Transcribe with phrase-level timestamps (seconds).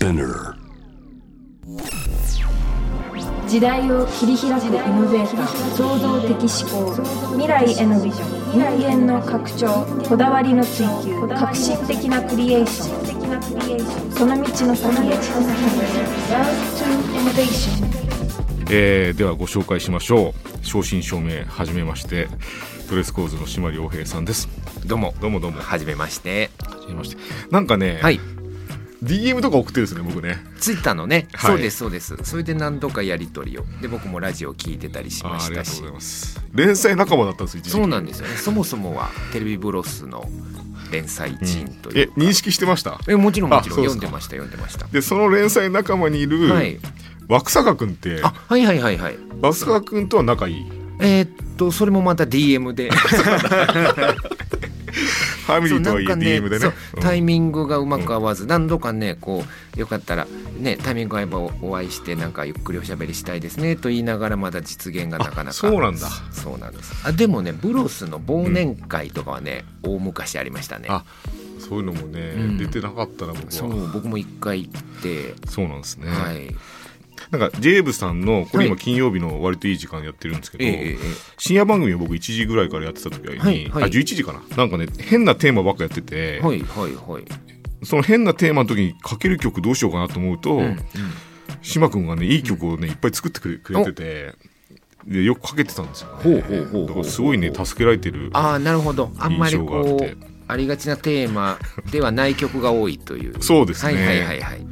[0.00, 0.54] Spinner.
[3.46, 5.46] 時代を切り開くイノベーター
[5.76, 8.24] 創造的思考未来へのビジョ
[8.56, 14.12] ン人間の拡張こだわりの追求革新的なクリエーション。
[14.14, 15.20] その道の先へ Love
[16.78, 16.86] to
[17.20, 17.84] Innovation
[18.70, 20.32] えーではご紹介しましょ
[20.62, 20.64] う。
[20.64, 22.28] 正真正銘はじめまして
[22.88, 24.48] ドレスコーズの島良平さんです。
[24.86, 25.60] どうもどうもどうも。
[25.60, 26.50] はじめまして。
[26.64, 27.18] はじめまして。
[27.50, 28.18] なんかね、はい
[29.02, 30.38] DM とか送ってるんですね僕ね。
[30.58, 31.50] ツイッターのね、はい。
[31.52, 32.16] そうですそうです。
[32.22, 33.64] それで何度かやり取りを。
[33.80, 36.40] で僕もラジオ聞いてたりしあまーありがとうしたしございます。
[36.52, 37.76] 連載仲間だったんです一時期。
[37.76, 38.36] そうなんですよね。
[38.36, 40.28] そもそもはテレビブロスの
[40.92, 42.98] 連載人というか、え認識してました？
[43.08, 43.78] えもちろんもちろん。
[43.78, 44.86] 読んでました読んでました。
[44.88, 46.78] でその連載仲間にいる、はい。
[47.28, 49.16] 枠坂くんってあはいはいはいはい。
[49.40, 50.66] 枠坂くんとは仲いい？
[51.00, 52.90] えーっとそれもまた DM で
[55.50, 56.58] ファミリーとはいえそうなんか DM でね。
[56.58, 57.02] そううん。
[57.02, 59.44] タイミングがうまく合わず、何度かねこ
[59.76, 60.26] うよかったら
[60.58, 65.48] ねタイミング合えばお会いしてなんかゆっくりおしゃべりしたいですねと言いながらまだ実現がなかなか。
[65.50, 66.08] あそうなんだ。
[66.32, 67.06] そうなんです。
[67.06, 70.86] あでもねブロスの忘年会とかはね、大昔ありましたね。
[70.88, 71.04] あ
[71.58, 72.58] そういうのもね、うん。
[72.58, 73.50] 出てなかったな僕は。
[73.50, 76.54] そそう僕も一回行って、なんですね、はい
[77.30, 78.82] なんかジェーブさんのこれ今はい。
[78.82, 80.96] 金曜日の割といい時間やってるんですけど、ええええ
[81.38, 83.84] 深夜番組を僕1時ぐらいからやってた時に、はいはい。
[83.84, 84.42] あ11時かな。
[84.56, 87.24] なんかね変なテーマばっかやってて、はいはいはい。
[87.82, 90.78] その変なテーマの時にかける曲どうしようかなと思うと、うんうん。
[91.62, 94.34] 島君がねいい曲をねいっぱい作ってくれくれてて
[95.06, 99.10] でよくかけてたんですよ、ね、ほうほうほうだからすごいね助けられてるああなるほど。
[99.18, 100.16] あんまりこう
[100.48, 101.58] ありがちなテーマ
[101.92, 103.40] ではない曲が多いという。
[103.42, 103.94] そうですね。
[103.94, 104.66] はいはいはいはい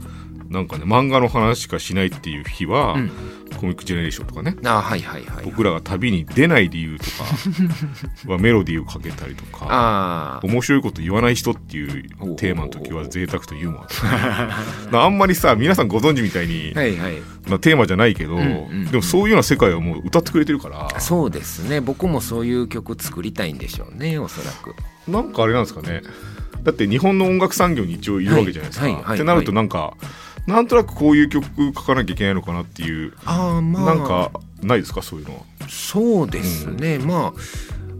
[0.50, 3.10] なんかね漫画の話しかしないっていう日は、うん。
[3.56, 4.56] コミックジェネレーションとかね。
[4.64, 5.44] あーはいはいはい。
[5.44, 7.24] 僕らが旅に出ない理由とか
[8.30, 12.02] はメロディーをかけたりとか面白いこと言わない人っていう
[12.36, 13.94] テーマの時は贅沢とユーモアと。
[14.90, 17.22] かあんまりさ皆さんご存知みたいに、はいはい。
[17.48, 21.00] まあ、テーマじゃないけど、んうんでもそういうような世界をもう歌ってくれてるから。
[21.00, 21.80] そうですね。
[21.80, 24.74] 僕もそういう曲作りたいんでしょうねおそらく。
[25.10, 26.02] なんかあれなんですかね。
[26.62, 28.84] だって日本の音楽産業に一応いるわけじゃないですか。
[28.84, 29.16] はいはいはい。
[29.16, 29.94] ってなるとなんか、
[30.48, 31.44] なんとなくこういう曲
[31.74, 33.94] 書かなきゃいけないのかなっていう、ああまあ。
[33.94, 34.32] なんか
[34.62, 35.42] ないですかそういうのは？
[35.68, 37.34] そうですね、ま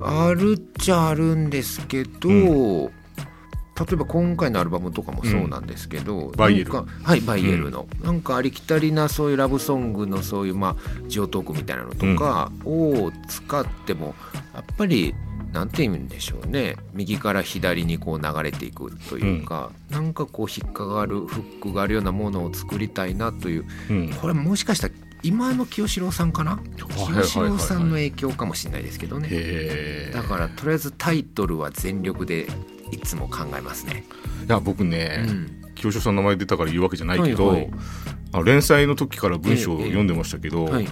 [0.01, 2.91] ああるっちゃあるんですけど、う
[3.79, 6.73] 例えば今回のアルバムとかもそうなんですけど、バイエル。
[6.73, 10.77] はいバイエルの、なんかありきたりなそういうラブソングのそういうまあ
[11.07, 14.15] ジオトークみたいなのとかを使っても
[14.55, 15.15] やっぱり
[15.53, 16.77] なんて言うんでしょうね。
[16.93, 23.65] 右から左にこう流れていくというか、なんかこう引っかかるフックがあるようなものを作りたいなという。
[23.91, 24.11] うん。
[24.11, 26.53] これもしかしたら今の清志郎さんかな？
[26.53, 29.29] はいはい清志郎さんの影響かもしれないですけどね。
[29.31, 32.47] へだからとりあえずタイトルは全力で
[32.93, 34.05] いつも考えますね。
[34.47, 35.65] いや僕ね、うん。
[35.75, 37.71] 清志郎さんの名前出たから言うわけじゃないけど、はいはい。
[38.33, 40.89] あ連載の時から文章を読んでましたけど、はい、い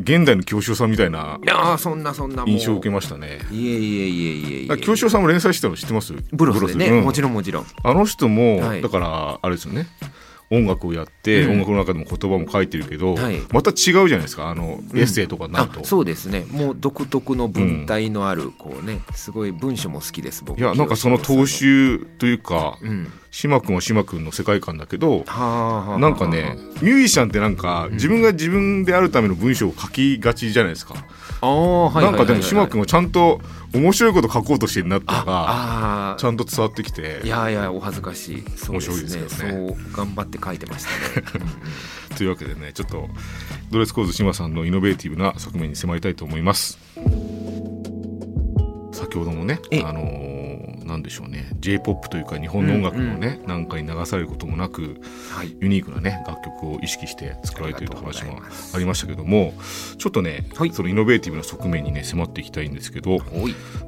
[0.00, 2.50] 現代の清志郎さんみたいなやーそんなそんなもう。
[2.50, 3.40] 印象を受けましたね。
[3.50, 4.76] いえいえいえいえ。
[4.78, 6.12] 清志郎さんも連載してたの知ってます？
[6.32, 7.04] ブロスでね、うん。
[7.04, 7.66] もちろんもちろん。
[7.82, 8.82] あの人も、はい。
[8.82, 9.88] だからあれですよね
[10.50, 11.50] 音楽をやって、うん。
[11.52, 13.40] 音楽の中でも言葉も書いてるけど、はい。
[13.52, 15.84] また違うじゃないですかあの、エッセイとかになあると。
[15.84, 16.46] そうですね。
[16.50, 20.58] もう独特の文体のあるこうねすごい文章も好きです僕。
[20.58, 23.12] いやなんかその踏襲というかうん。
[23.30, 30.94] 島君は島君の世界観だけどなんかねミュージシャンってなんか自分が自分であるための文章を書きがちじゃないですか、
[31.42, 33.40] なんかでも島君君はちゃんと
[33.74, 37.20] 面白いこと書こうとしてるなってのがちゃんと伝わってきて。
[37.24, 38.44] いやいやお恥ずかしい。
[38.56, 39.22] そうですね。
[39.22, 39.68] ですよね。
[39.68, 41.26] そう頑張って書いてましたね、
[42.16, 43.08] というわけでねちょっと
[43.70, 46.78] ドレスコーズ島さんのイノベーティブな側面に迫りたいと思います。
[48.92, 51.48] 先ほどもねえあのーなんでしょうね。
[51.60, 55.00] J p o p というか日本の音楽のね、なんかに流されることもなく
[55.30, 55.56] はい。
[55.60, 58.40] ユニークなね楽曲を意識して作られているという話も
[58.74, 59.52] ありましたけども
[59.98, 60.72] ちょっとね、はい。
[60.72, 63.18] そのイノベーティブな側面にね迫っていきたいんですけど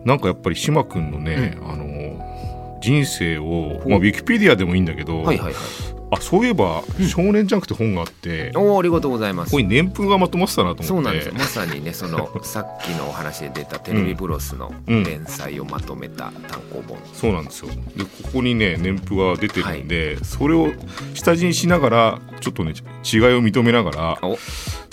[0.04, 2.50] なんかやっぱり島君のね、あのー
[2.80, 9.52] 人生を、まあ、ウィキペディアでもいいんだけど、はいはいはいあそういえば「少年ジャンク」って本があって、こおーありがとうございます。
[9.52, 10.86] こに年風がまとまってたなと思って。
[10.86, 11.28] そうなんです。
[11.28, 15.04] よまさにねその さっきのお話で出たテレビブロスのうん。
[15.04, 17.68] 連載をまとめた単行本、そうなんですよ。
[17.96, 20.72] でここにね年譜が出てるんで、それを
[21.14, 22.72] 下地にしながらちょっとね
[23.04, 24.38] 違いを認めながらお。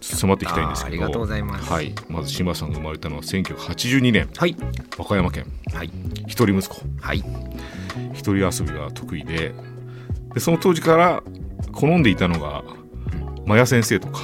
[0.02, 0.94] 迫っていきたいんですけど。
[0.94, 1.72] ありがとうございます。
[1.72, 4.30] はい、まず島さんが生まれたのは1982年。
[4.38, 4.56] はい。
[4.98, 5.46] 和歌山県。
[5.74, 5.92] はい。
[6.28, 6.82] 一人息子。
[7.02, 7.24] はい。
[8.14, 9.54] 一人遊びが得意で
[10.38, 11.24] でその当時から
[11.72, 12.64] 好んでいたのが
[13.48, 14.20] マヤ先生とか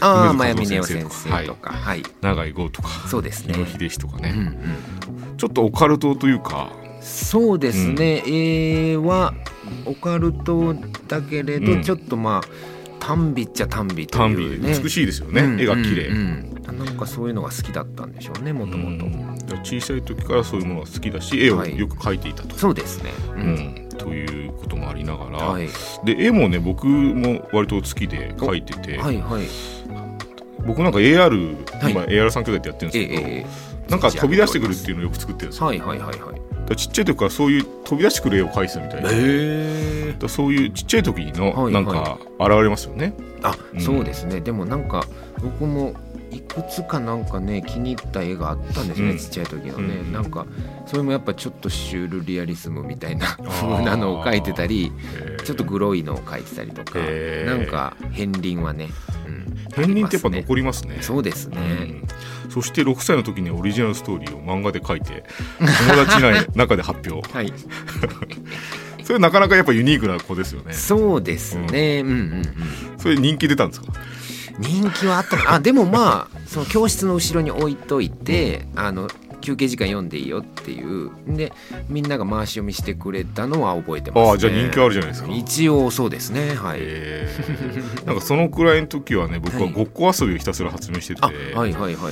[0.00, 1.72] ああ梅真津和夫矢峰夫先生とか。
[1.72, 3.54] はい、永井豪とかそうですね。
[3.54, 5.36] 秀氏とかね、うんうん。
[5.38, 6.70] ちょっとオカルトというか。
[7.00, 9.32] そうですね、絵は
[9.86, 10.74] オカルト
[11.08, 11.82] だけれど、うん。
[11.82, 12.48] ちょっとまあ
[12.98, 14.74] 短美っちゃ短美と短いうね。
[14.74, 19.04] 美美しいですよね、うん絵が綺麗、うんうんなんかそういうのが好きだったんでしょうねもともと
[19.58, 21.78] 小さい時からそういうものが好きだし絵をはい。
[21.78, 23.10] よく描いていたと、そうですね。
[23.28, 25.68] う、うんんということもありながら、はい、
[26.04, 29.44] で絵もね僕も割と好きで描いてて、はいはい。
[30.66, 31.92] 僕なんか AR、はい。
[31.92, 33.46] 今 AR 三兄弟ってやってるんですけど、えええ
[33.86, 33.90] え。
[33.90, 36.40] なんか飛び出してくるっていうのをよく作ってるんですよ、はいはいはいはい。
[36.68, 40.12] だちっちゃい時からそういう飛び出してくる絵を描いてたみたいで、だへえ。
[40.12, 41.72] からそういうちっちゃい時のはい。
[41.72, 43.80] なんか現れますよね、あ、うん。
[43.80, 44.40] そうですね。
[44.40, 45.06] でもなんか
[45.42, 45.94] 僕も
[46.34, 49.18] いくつかなんかね気に入った絵があったんですね、うん。
[49.18, 50.46] ちっちゃい時のね、うんなんか
[50.86, 53.48] それもやっぱちょっとシュールリアリスムみたいなー。
[53.48, 55.42] 風なのを描いてたりえー。
[55.44, 58.88] ちょっとグロいのを描いてたりとか、なんか片鱗はね、
[59.26, 60.40] うん、片鱗ってやっぱありますね。
[60.42, 60.98] 残りますね。
[61.00, 61.58] そうですね、
[62.44, 62.50] うん。
[62.50, 65.24] そして6歳の時にオリジナルストーリーを漫画で書いて
[65.58, 67.32] 友達の 中で発表。
[67.32, 67.52] はい。
[69.04, 70.72] それなかなかやっぱユニークな子ですよね。
[70.72, 72.98] そうですね、うん、うんうん。
[72.98, 73.92] それ人気出たんですか？
[74.58, 79.08] 人気はあったかあでもまあその教室の後ろに置いといて、あの
[79.44, 81.10] 休憩時間読んでいいよっていう。
[81.28, 81.52] で
[81.88, 85.30] みんなが回し読みしてくれたのは覚えてます、ね、ああじゃあ人気あるじゃないですか。
[85.30, 88.06] 一応そうですねはい、えー。
[88.06, 89.72] なんかそのくらいの時はね僕ははい。
[89.72, 92.10] ごっこ遊びをひたすら発明してて、あはいはいはいは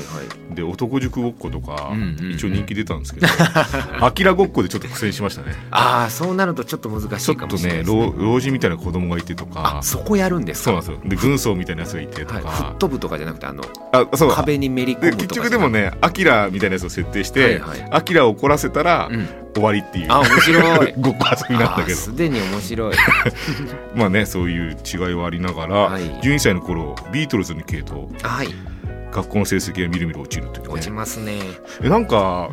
[0.50, 0.55] い。
[0.55, 2.32] で男塾ごっことか、うんうんうん。
[2.32, 3.26] 一応人気出たんですけど。
[4.05, 5.55] アキラごっこでちょっと苦戦しましたね。
[5.70, 8.12] ああそうなるとちょっと難しちょっいかもとねしれないですね。
[8.17, 9.79] 老老人みたいな子供がいてとか。
[9.79, 10.82] あそこやるんですか？
[10.82, 11.11] そうなんですよ。
[11.11, 13.62] で軍曹みたいなやつがいてとはい、か、吹っ飛ぶとかじゃなくてあの
[13.93, 14.29] あそう。
[14.29, 19.28] だ壁にめり込でむとか結局でもねアキラみたいなやつを設定して、アキラを怒らせたら、うん。
[19.54, 20.06] 終わりっていう。
[20.08, 20.94] あ面白い。
[20.98, 21.98] ごっこ遊びなんだけど。
[21.98, 22.94] すでに面白い。
[23.94, 26.02] まあねそういう違いはありながら、はい。
[26.20, 28.48] 12歳の頃ビートルズに系統はい。
[29.12, 31.38] 学校の成績がみるみる落ちるという落ちねますね。
[31.82, 32.48] えなんか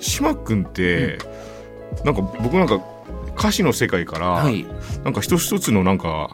[0.00, 1.18] 島君って、
[2.04, 2.80] なんか僕なんか
[3.38, 4.66] 歌詞の世界から、はい。
[5.04, 6.30] なんか一つ一つのなんか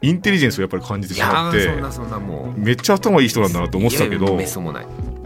[0.00, 2.60] インテリジェンスをやっぱり感じてしまってーそんなそんなもう。
[2.60, 4.38] めっちゃ頭いい人なんだなと思ってたけいやど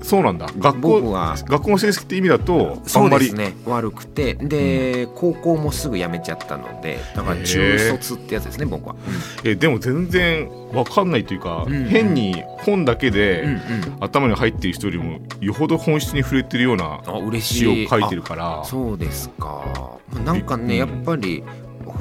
[0.02, 0.48] そうもなんだ。
[0.58, 1.36] 学校僕は。
[1.46, 3.32] 学校の成績って意味だとあんまり。
[3.32, 3.54] ね。
[3.66, 4.34] 悪くて。
[4.34, 8.96] で、高校もすぐ辞めちゃったのでだから中卒ってやつですね僕は、
[9.44, 13.60] えでも全然わかんないというか、うんうん変に本だけで、うんうん。
[14.00, 18.60] 頭に入っている人よりもよほど本質に触れてるようなあ嬉し詩をい書いてるから。
[18.60, 19.98] あそうですか。
[20.12, 20.90] まあなんかね、うん。
[20.90, 21.42] やっぱり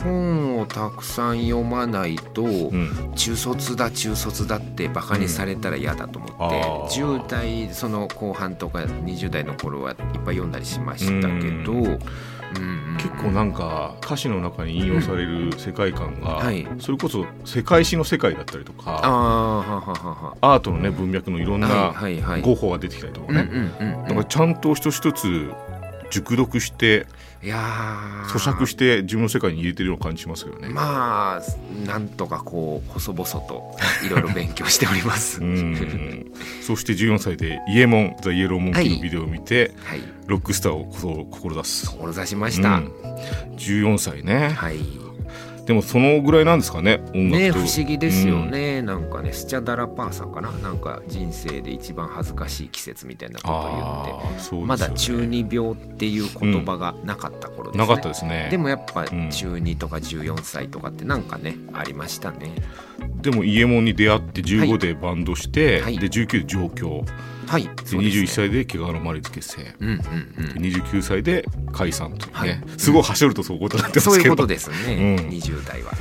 [0.04, 3.14] 本をたくさん読まないと、うん。
[3.16, 6.42] 中卒だ中卒だってバカにされたら嫌だと思って、うん。
[6.42, 7.20] あー。
[7.20, 12.98] 10代その後半とか20代の頃はいっぱい読んだりしましたけど、うん。
[12.98, 16.68] 結構なんか歌詞の中に引用される世界観が、はい。
[16.80, 20.38] それこそ世界史の世界だったりとあかあはははは。
[20.42, 21.94] アートのね文脈のいろんな
[22.42, 25.52] 語法が出てきたりとかね、んうんだからちゃんと一つ一つ
[26.10, 27.06] 熟読して
[27.44, 30.70] いやー咀嚼して自分の世界に入れてるような感じしますけどね。
[30.70, 31.42] まあ
[31.86, 33.76] なんとかこう細々と
[34.06, 35.40] いろいろ勉強しております。
[36.66, 39.74] そして14歳で「イエモン・ザ・イエロー・モンキー」のビデオを見て、
[40.26, 42.78] ロックスターをこ志す、志しました。
[42.78, 42.92] うん
[43.58, 45.07] 14歳ねはい。
[45.68, 47.38] でもそのぐらいなんですかね音楽と。
[47.38, 50.50] ね不思議ですよね、なんかねスチャダラパーさんかな？
[50.54, 54.56] なんか人生で一番恥ずかしい季節みたいなことを言って。
[54.56, 54.66] ね。
[54.66, 57.86] まだ中二病っていう言葉がなかった頃ですね。
[57.86, 58.48] なかったですね。
[58.50, 59.30] でもやっぱうん。
[59.30, 62.56] 中二とか14歳とかってなんかねありましたね。
[63.22, 64.80] でもイエモンに出会っては15い。
[64.80, 66.00] でバンドして、はい。
[66.00, 67.04] で19で上京
[67.48, 67.64] はい。
[67.64, 68.24] でそうですね。
[68.24, 70.02] 21歳で毛皮のマリズ結成うんうんうん。
[70.62, 72.64] 29歳で解散というね、はい。
[72.78, 75.30] すごい走るとそういうことになってまそういうすけどことですね、うん。
[75.30, 75.92] 20代は。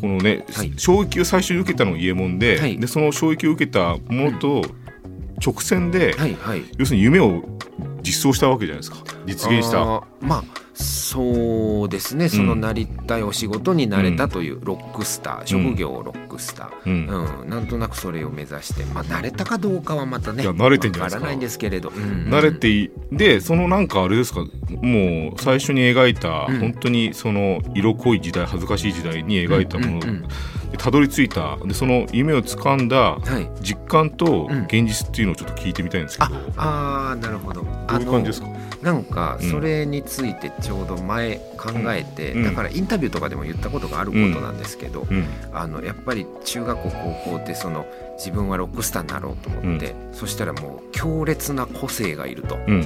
[0.00, 0.72] このね、はい。
[0.76, 2.78] 衝撃を最初に受けたのがイエモンで,、はい。
[2.78, 4.62] でその衝撃を受けたものと
[5.44, 6.62] 直線で、はいはい。
[6.76, 7.42] 要するに夢を
[8.10, 8.98] 実装したわけじゃないですか。
[9.24, 9.84] 実現した。
[10.20, 12.28] まあそうですね。
[12.28, 17.42] そのなりたいお仕事になれたというロックスター、職業ロックスター、うん。
[17.42, 17.50] うん。
[17.50, 21.16] なんとなくそれを目指して、まあ、慣れたかどうかはまたねいや慣れてんじゃないですか。
[21.16, 22.28] わからないんですけれど、うん。
[22.30, 26.60] 慣れていでそのなんかあれですかもう最初に描いた、うん。
[26.60, 30.22] 本当にその色濃い時代恥ずかしい時代に描いたものうんうんうん。
[30.22, 30.28] で
[30.78, 31.56] たどり着いた。
[31.64, 33.48] でその夢をつかんだはい。
[33.60, 34.64] 実感とうん。
[34.64, 37.62] 現実っていうのをちょっと聞いてみたいんですけど、ああーなるほど。
[37.62, 38.48] どういう感じですか？
[38.82, 39.50] なんかうん。
[39.50, 42.44] それについてちょうど前考えて、うん。
[42.44, 45.24] だからインタビューとかでも言ったことがあることなんですけど、うん。
[45.52, 47.86] あのやっぱり中学校高校ってその
[48.16, 52.58] 自分はロックスターになろうと思って、そしたらもう強烈な個性がいると。
[52.66, 52.80] うん。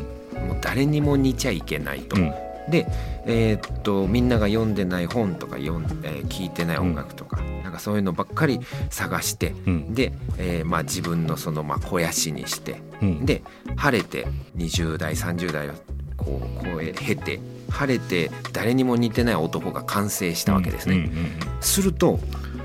[0.46, 2.16] もう誰にも似ちゃいけないと。
[2.66, 2.86] うんで、
[3.26, 9.94] えーっとみんなが読んでない本とか読ん、えー聞いてない音楽とか、なんかそういうのばっかり探して、うん。
[9.94, 13.26] で、えーまあ、自分のそのまあ肥やしにしてうん。
[13.26, 13.42] で
[13.76, 15.72] 晴れて20代30代を
[16.16, 17.40] こうこう経て
[17.70, 20.96] 晴れて誰にも似てない男が完成したわけですね。
[20.96, 22.18] うんすると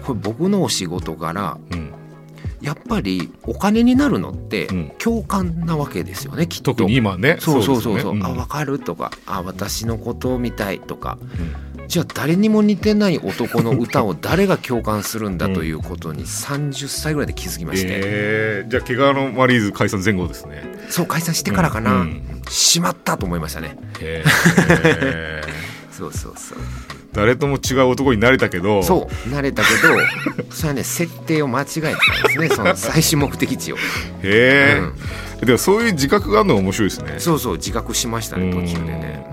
[0.06, 1.78] これ僕のお仕事からうんうん
[2.62, 4.92] やっぱりお金になるのってうん。
[5.00, 6.74] 共感なわけですよねきっと。
[6.74, 7.38] 特に今ね。
[7.39, 9.12] そうそうそうそう、ですよねあ分かるとか。
[9.25, 11.18] あ私のことみたいとか。
[11.22, 11.88] うん。
[11.88, 18.70] じゃあ誰にも似てない男の歌を誰が共感するんだということに30歳ぐらいで気づきまして、えー。
[18.70, 20.63] じゃあ毛皮のマリーズ解散前後ですね。
[20.89, 22.42] そう解散してからかな、うん。
[22.50, 23.78] しまったと思いましたね。
[24.00, 25.69] へー
[26.00, 26.58] そうそうそう。
[27.12, 28.82] 誰とも違う男になれたけど。
[28.84, 31.96] そう慣れたけど それはね設定を間違えてたんで
[32.29, 33.79] すねその最終目的地を、へ
[34.24, 34.82] え、
[35.41, 35.46] うん。
[35.46, 37.15] でもそういう自覚があるのが面白いですね。
[37.18, 39.25] そうそう自覚しましたね途中でね。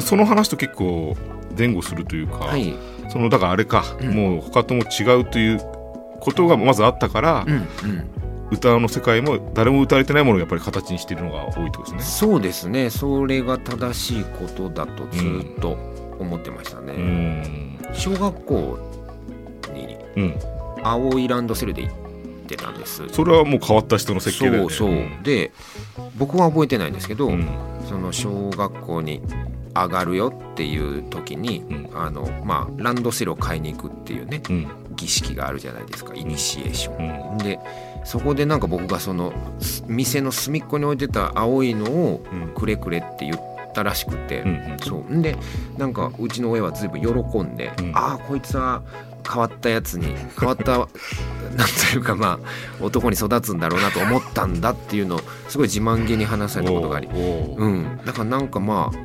[0.00, 1.16] その話と結構
[1.56, 2.74] 前後するというか、はい。
[3.08, 4.10] そのだからあれか、うん。
[4.10, 5.60] もう他とも違うという
[6.20, 7.68] ことがまずあったから、うんうん。
[8.52, 12.02] 歌の世界も誰も歌われてないものをやっぱり形にしているのが多いとですね。
[12.02, 15.24] そうですねそれが正しいことだとず
[15.56, 15.78] っと
[16.22, 17.78] 思ってましたうね、ん。
[17.92, 18.78] 小学校
[19.74, 20.34] にうん、
[20.82, 21.94] 青いランドセルで行っ
[22.46, 23.08] てたんです。
[23.08, 24.70] それはもう変わった人の設計だよね。
[24.70, 25.52] そうそう、で
[26.18, 27.48] 僕は覚えてないんですけど、うん。
[27.88, 29.22] その小学校に
[29.74, 31.90] 上がるよっていう時に、うん。
[31.94, 34.68] あのまあランドセルを買いに行くっていうねうん。
[34.96, 37.38] 儀式があるじゃないですかイニシエーション、うん。
[37.38, 37.58] で
[38.04, 42.54] そこでなんか僕がそのす店の隅っこに置いてた青いのをうん。
[42.54, 44.78] くれくれって言ったらしくて、うんうん。
[44.80, 45.14] そう。
[45.14, 45.36] んで
[45.78, 47.92] なんかうちの親は随分喜んで、うん。
[47.94, 48.82] ああこいつは
[49.28, 50.78] 変わったやつに変わった
[51.56, 57.08] なんというかまあ男に育つんだろうなと思ったんだっていうのをすごい自慢げに話されたことがあり。
[57.12, 58.98] おうん、だからなんかまあ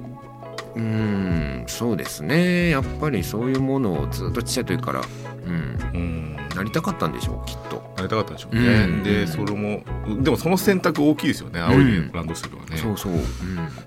[0.76, 2.70] うーんそうですね。
[2.70, 5.02] やっぱりそういうものをずっとちっちゃい時から、
[5.46, 7.84] うん、うんなりたかったんでしょうきっと。
[7.96, 8.62] なりたかったんでしょうね。
[8.62, 9.04] うん。
[9.04, 9.84] でそれも
[10.24, 12.78] でもその選択大きいですよね青いランドセルはね。
[12.78, 13.22] そうそう、うん、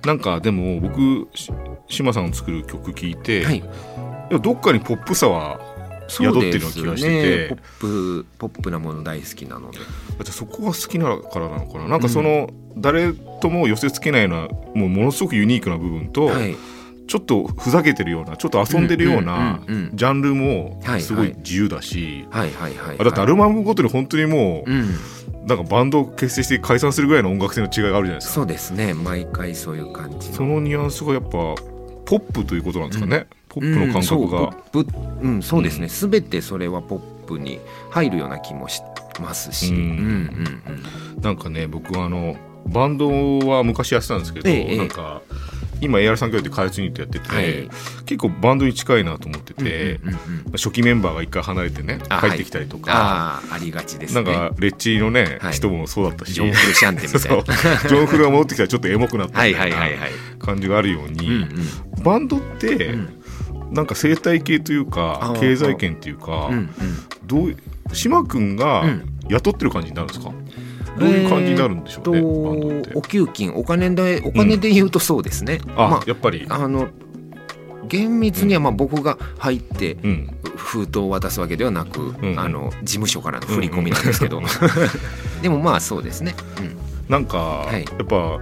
[0.04, 1.52] なんかでも僕し
[1.88, 3.62] 島さんの作る曲聴いて、はい。
[4.40, 5.60] どっかにポップさは
[6.08, 7.48] 宿ってるような気がしてて。
[7.48, 7.48] ね。
[7.48, 9.78] ポップポップなもの大好きなので。
[9.78, 9.86] じゃ
[10.20, 11.88] あそこが好きなからなのかな。
[11.88, 14.48] なんかその、誰とも寄せ付けないような
[14.80, 16.54] もうものすごくユニークな部分と、はい
[17.10, 19.96] ちょっとふざけてるようなちょっと遊んでるようなうんうんうんうん。
[19.96, 24.94] ジャンルもはいすごい自由だし、はいはいはい、あだってアルバムごとに本当にもう、うん。
[25.44, 28.34] なんかバンドを結成して解散するぐらいの音楽性の違いがあるじゃないですか。
[28.34, 28.94] そうですね。
[28.94, 30.34] 毎回そういう感じの。
[30.36, 35.26] そのニュアンスがやっぱポップということなんですかね、ポップの感覚が、うん、そうポップ。
[35.26, 37.58] うんそうですね、すべてそれはポップに
[37.90, 38.80] 入るような気もし
[39.20, 40.62] ますし、ううんん、うん
[41.16, 41.22] うん。
[41.22, 42.36] なんかね僕はあの
[42.66, 44.76] バンドは昔やってたんですけど、ええ。
[44.76, 45.22] なんか
[45.80, 47.70] 今 AR 産業で開発ユニットやってて、はい。
[48.06, 50.20] 結構バンドに近いなと思ってて、うんうんうん
[50.52, 54.22] 初期メンバーが一回離れてねあ帰ってきたりとか、ああありがちですね。
[54.22, 55.52] なんかレッチリのね、はい。
[55.52, 56.34] 人もそうだったし。
[56.34, 57.42] ジョン・フルシャンテみたいな。
[57.88, 60.10] ジョン・フルが戻ってきたらちょっとエモくなったはいみたいなはいはいはい
[60.40, 61.48] 感じがあるように、うん
[62.02, 63.22] バンドって、うん。
[63.70, 66.70] なんか生態系というか経済圏というか、うんうん。
[67.24, 67.56] どう
[67.94, 69.16] 島君がうん。
[69.30, 70.32] 雇ってる感じになるんですか、
[70.98, 72.98] どういう感じになるんでしょうね、えバンドーとって。
[72.98, 76.46] お給金お金でお金で言うとそうですね、あ、まやっぱり。
[76.48, 76.88] ああの
[77.88, 80.36] 厳密にはまあ僕が入ってうん。
[80.56, 82.38] 封筒を渡すわけではなく、うん。
[82.38, 84.40] あの事務所からの振り込みなんですけど、
[85.42, 86.76] でもまあそうですね、うん、
[87.08, 87.74] なんか、い。
[87.74, 88.38] やっぱ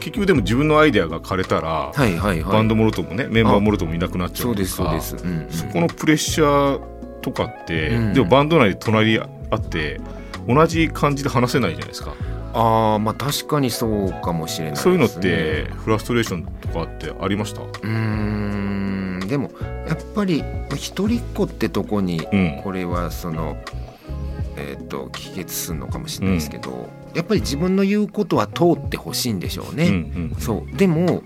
[0.00, 2.52] 結局でも自分のアイデアが枯れたら、はいはいはい。
[2.52, 5.46] バンドもろともねメンバーもろともいなくなっちゃそううでとかすそうです、うんうん。
[5.50, 6.80] そこのプレッシャー
[7.20, 8.12] とかって、うん。
[8.12, 10.00] でもバンド内で隣り合って
[10.48, 12.14] 同じ感じで話せないじゃないですか。
[12.54, 17.62] ああまあ確かにそうかもしれないです、ね、そういうのってフラストレーションとかってありました？
[17.62, 19.20] うーん。
[19.26, 19.50] でも
[19.88, 22.60] やっぱりまあ一人っ子ってとこにうん。
[22.62, 23.56] これはその
[24.56, 30.36] えっ、と帰結するのかもしれないですけど、やっぱり自分の言うことは通ってほしいんでしょうね、うんうん。
[30.38, 30.76] そう。
[30.76, 31.22] でも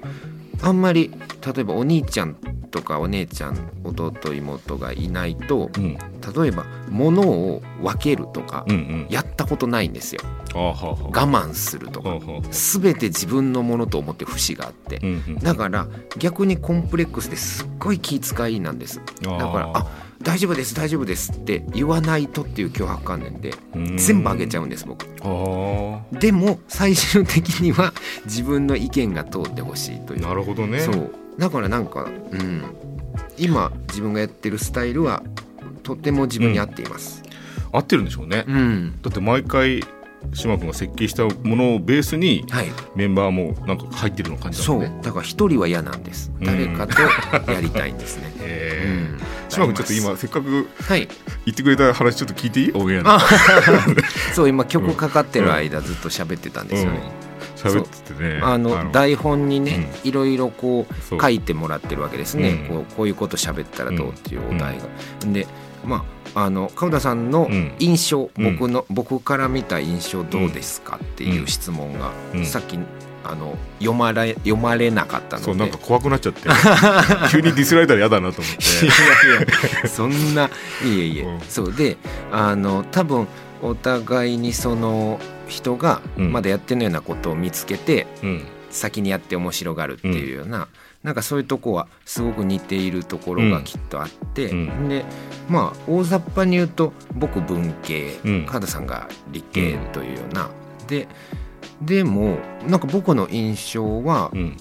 [0.62, 1.10] あんまり
[1.54, 5.98] 例えばお兄ちゃんとかお姉ちゃん弟妹がいないとうん。
[6.34, 9.06] 例えば物を分けるとかうんうん。
[9.10, 10.20] やったことないんですよ。
[10.54, 10.74] 我
[11.10, 12.18] 慢するとか。
[12.50, 14.98] 全て自分のものと思って節があって。
[15.02, 15.38] うんうん。
[15.38, 15.86] だから
[16.18, 19.00] 逆にコンプレックスですっごい気遣いなんです。
[19.22, 23.52] だからあ大丈夫です大丈夫ですって言わないとっていう脅迫観念で
[23.96, 25.06] 全部あげちゃううんです僕。
[25.22, 27.92] あでも最終的には
[28.24, 30.24] 自分の意見が通ってほしいという。
[30.26, 30.80] あなるほどね。
[30.80, 32.62] そうだからなんかうん。
[33.38, 35.22] 今自分がやってるスタイルは
[35.82, 37.22] とても自分に合っています。
[37.72, 39.84] 合ってるんでしょうね、うん、だって毎回
[40.32, 42.66] 島君が設計したものをベースにはい。
[42.94, 44.98] メンバーもなんか入ってるの感じだそもんね。
[45.00, 45.04] う。
[45.04, 46.32] だから一人は嫌なんです。
[46.40, 46.44] うん。
[46.46, 49.18] 誰かとやりたいんですね、 うへえん、
[49.50, 51.08] 島君ちょっと今せっかくはい。
[51.44, 52.72] 言ってくれた話ちょっと聞いていい？
[52.72, 53.04] オン
[54.34, 57.25] そう今曲かかってる間ずっと喋ってたんですよね、うん
[57.68, 58.40] 喋っててね。
[58.42, 61.18] あの台本にね、ういろいろこそう。
[61.18, 62.76] う書いてもらってるわけですね、うん。
[62.84, 64.84] こうこういうこと喋ったらどうっていうお題が。
[65.32, 65.46] で
[65.84, 66.04] ま
[66.34, 67.74] ああの川田さんのうん。
[67.78, 68.56] 印象、うん。
[68.56, 72.46] 僕の僕から見た印象どうですかっていう質問が、うん。
[72.46, 72.78] さっき
[73.24, 75.44] あの読まれ読まれなかったので。
[75.44, 76.48] そうなんか怖くなっちゃって。
[77.30, 78.62] 急にディスられたら嫌だなと思って。
[78.86, 79.40] いやい
[79.82, 80.48] やそんない
[80.84, 81.40] えいえ、うん。
[81.48, 81.96] そうで
[82.32, 83.26] あの多分
[83.62, 86.32] お互いにその人がうん。
[86.32, 88.42] まだやってないようなことを見つけて、うん。
[88.70, 90.68] 先にやって面白がるっていうような、
[91.02, 94.88] なんかそういうとこはすごく似ているところがきっとあって、うん。
[94.88, 95.04] で
[95.48, 98.46] まあ大雑把に言うと僕文系、うん。
[98.46, 100.50] 川田さんが理系というような、
[100.88, 101.08] で
[101.80, 104.56] でもなんか僕の印象は、うん。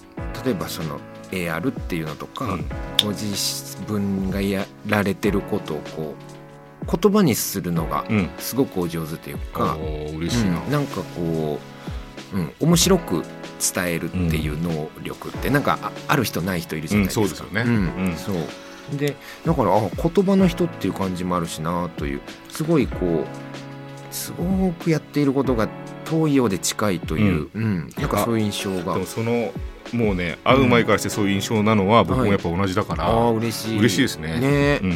[0.46, 1.00] 例えばその
[1.32, 2.66] AR っていうのとか、うん。
[3.04, 6.35] ご自分がやられてることをこう
[6.90, 8.30] 言葉にするのがうん。
[8.38, 10.72] すごくお上手というあか、ー嬉しいな、うん。
[10.72, 11.60] なんかこ
[12.34, 13.24] う、うん、面白く
[13.74, 17.22] 伝えるっていう能力ってなんかあある人ない人いるじゃないですか。
[17.22, 17.70] うんそうですよね。
[17.70, 18.06] うん。
[18.08, 18.16] うん。
[18.16, 18.98] そう。
[18.98, 19.16] で
[19.46, 23.26] だからあ言葉の人っていう感じもあるしなというすごいこう
[24.12, 25.68] すごくやっていることが
[26.06, 27.90] 遠いようで近いという、うん。
[27.98, 28.94] なんかそういう印象が。
[28.94, 29.52] でもその
[29.96, 33.80] もうね会う前からしてそういう印象なのは僕もやっぱ同じだから、ああ嬉しい。
[33.80, 34.40] 嬉しいですね。
[34.40, 34.80] ね。
[34.84, 34.92] うん。
[34.92, 34.94] う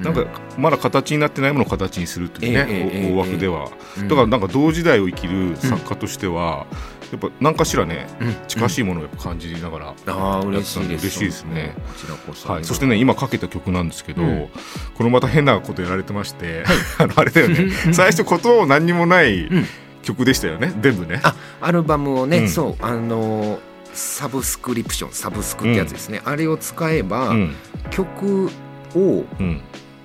[0.00, 0.26] んなんか
[0.56, 4.08] まだ形になってないものを形にするっていうね、ええええ大枠では、うん。
[4.08, 6.66] だからなんか同時代を生きる作家としては、
[7.12, 8.36] やっぱ何かしらねうん。
[8.48, 11.06] 近しいものをやっぱ感じながら、ああ嬉しいです。
[11.06, 11.74] 嬉しいですね。
[11.76, 14.48] こちらこそ、はい、そしてね今かけた曲なんですけど、うん。
[14.94, 16.64] これまた変なことやられてまして、
[16.98, 17.70] あのあれだよね。
[17.92, 19.66] 最初ことを何にもないん。
[20.02, 21.20] 曲でしたよね全部ね。
[21.22, 22.48] あアルバムをね、うん。
[22.48, 23.67] そうあのー
[23.98, 27.54] サブスクリプションサブスクってやつですね、あれを使えば、うん。
[27.90, 28.50] 曲
[28.94, 29.60] をうん。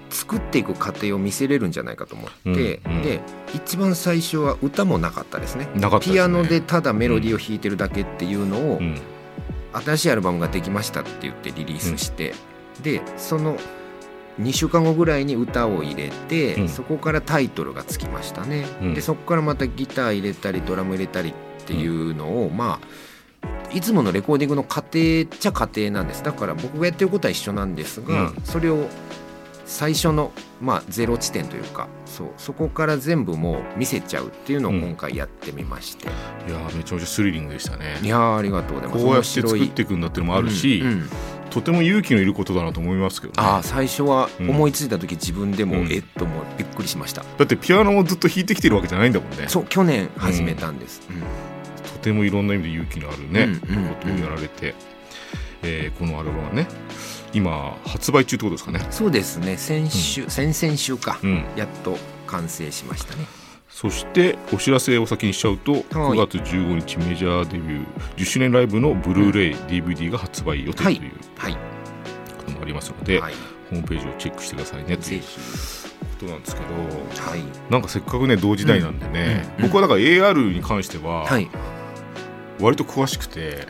[0.10, 2.96] 作っていく過程を見せれるんじゃないかと思って、うん。
[2.98, 3.02] うん。
[3.02, 3.22] で
[3.56, 5.68] 一番最初は歌もなかったですね。
[5.74, 6.00] ね。
[6.02, 9.00] ピアノでただメロディーを弾いてるだけっていうのを、うん。
[9.74, 12.36] 新しいアルバムができましたって言ってリリースして、
[12.84, 13.58] でその
[14.40, 16.70] 2週間後ぐらいに歌を入れて、うん。
[16.70, 18.94] そこからタイトルがつきましたね、うん。
[18.94, 21.34] でそこからまたギター入れたりドラム入れたりっ
[21.66, 22.88] ていうのを、まあ
[23.74, 26.24] いつものレコーディングの過程っちゃ過程なんです。
[26.24, 28.42] だから僕がやってることは一緒なんですが、うん。
[28.44, 28.88] それを
[29.66, 36.10] 最初の、まあ、ゼロ地点というかそうそこから全部もう見せちゃうっていうのを今回やってみまして、い
[36.52, 37.98] やーめちゃめちゃスリリングでしたね。
[38.04, 39.04] いやーありがとうございます。
[39.04, 40.88] こうやって作っていくんだっていうのもあるし、うん。
[40.88, 41.10] うん。
[41.50, 43.48] とても勇気のいることだなと思いますけどね。
[43.48, 45.92] ああ最初は思いついた時自分でも、うん。
[45.92, 49.46] えっともうびっくりしました、だってピアノもずっと弾いてきてるわけじゃないんだもんね。
[49.48, 51.20] そう去年始めたんです、うん。
[51.20, 51.26] と
[52.04, 54.76] てもいろんな意味で勇気のあるね、うんうんことをやられて、
[55.64, 56.68] えーこのアルバムはね
[57.34, 58.86] 今発売中ってことですかね。
[58.92, 59.58] そうですね。
[59.58, 61.46] 先週、先々週か、うん。
[61.56, 63.26] やっと完成しましたね。
[63.70, 67.86] そしてお知らせを先にしちゃうと、9月15日メジャーデビュー
[68.18, 71.54] 10周年ライブのブルーレイ、DVD が発売予定というはい。
[72.38, 73.34] こともありますので、はい。
[73.72, 75.26] ホームページをチェックしてくださいねというこ
[76.20, 76.66] となんですけど
[77.32, 77.40] はい。
[77.72, 79.66] なんかせっかくね同時代なんでね、うん。
[79.66, 79.72] うん。
[79.72, 81.50] 僕はだから AR に関してははい
[82.64, 83.68] 割と詳しくて、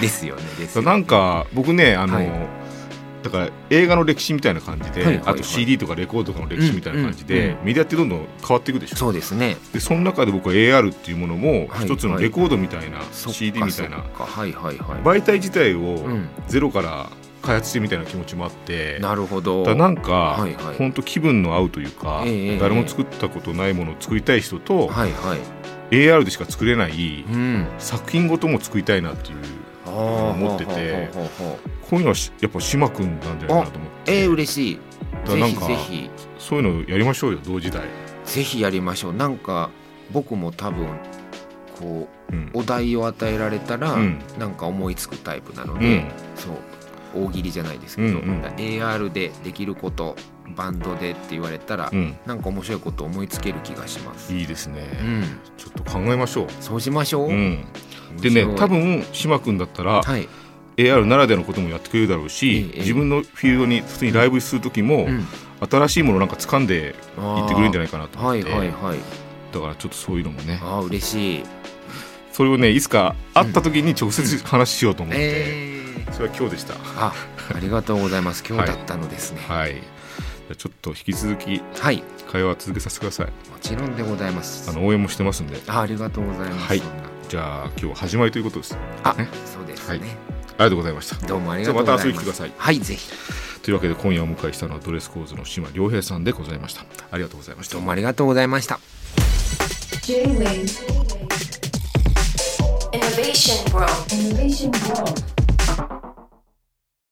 [0.00, 0.86] ですよねですよね。
[0.86, 2.30] なんか僕ねあの、はい。
[3.22, 5.34] だから映画の歴史みたいな感じで、はいはいはい。
[5.34, 8.96] あと CD とかレコードとかの歴史みたいな感じで、うんうんメディアってどんどん変わっていくでしょ。
[8.96, 9.56] そうですね。
[9.72, 13.96] でその中で僕は AR っていうものもはい一つのレコードみたいな、そっか CD みたいな。
[13.96, 15.20] はいはいはい。
[15.20, 16.28] 媒体自体をうん。
[16.48, 17.08] ゼロから
[17.40, 19.64] 開発してみたいな気持ちもあって、なるほど。
[19.64, 20.76] だなんか、はいはい。
[20.76, 22.58] 本当気分の合うというか、ええ。
[22.58, 27.66] 誰も作ったことないものを作りたい人と、はいはい AR でしか作れないうん。
[27.78, 29.38] 作品ごとも作りたいなっていう
[29.86, 31.10] 思思ってて
[31.88, 34.22] こういうのはしやっぱ島君なんじゃないかなと思って。
[34.22, 34.78] えー、嬉しい。
[35.26, 36.10] ぜひぜひ。
[36.38, 37.82] そういうのやりましょうよ同時代、
[38.24, 39.12] ぜひやりましょう。
[39.12, 39.70] なんか
[40.12, 40.88] 僕も多分
[41.78, 42.50] こうん。
[42.54, 44.18] うお題を与えられたら、うん。
[44.38, 46.08] なんか思いつくタイプなので、うん。
[46.34, 48.42] そう大喜利じゃないですけど、うんうん。
[48.56, 50.16] AR でできること
[50.56, 54.32] バンドでって言われたら、うん、なんか面白いこと思いつける気がします。
[54.32, 55.22] いいですね、うん、
[55.56, 57.30] ちょっと考えましょう、そうしましょう。
[57.30, 57.64] うん、
[58.20, 60.28] でね多分島君だったら、はい、
[60.76, 65.26] AR ならではのこともやってくれるだろうし、ええ自分のフィールドに普通にライブする時も、うん、
[65.70, 68.98] 新しいものなんか掴んでいってくれるんじゃないかなと思って、はいはいはい。
[69.52, 70.60] だからちょっとそういうのもね。
[70.62, 71.44] ああ嬉しい。
[72.32, 76.74] それをねいつか会った時に直接話しようと思って、えー、それは今日でした。
[76.96, 77.14] あ
[77.54, 78.44] ありがとうございます。
[78.46, 79.40] 今日だったのですね。
[79.46, 79.74] はい。
[79.74, 83.28] じゃあちょっと引き続きはい、も会話は続けさせてください。
[83.60, 84.70] ちろんでございます。
[84.70, 85.60] あの応援もしてますんで。
[85.66, 86.66] あありがとうございます。
[86.66, 86.82] はい。
[87.28, 88.76] じゃあ今日は始まりということです。
[89.02, 89.28] あ、ね。
[89.46, 90.00] そうですはい。
[90.00, 90.16] ね。
[90.56, 91.26] ありがとうございました。
[91.26, 92.52] どうもありがとうございまた遊びに来てください。
[92.56, 93.10] はい、ぜひ。
[93.62, 96.84] というわけで今夜お迎えしたのはドレスコーズの島良平さんでございました。
[97.10, 97.74] ありがとうございました。
[97.74, 98.78] どうもありがとうございました。
[100.02, 101.04] J-Wave.
[102.92, 103.90] Innovation World.
[104.10, 105.43] Innovation World